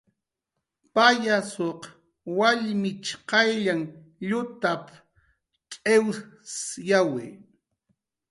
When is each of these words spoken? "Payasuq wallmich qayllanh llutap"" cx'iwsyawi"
"Payasuq 0.95 1.81
wallmich 2.37 3.07
qayllanh 3.29 3.85
llutap"" 4.27 4.85
cx'iwsyawi" 5.71 7.27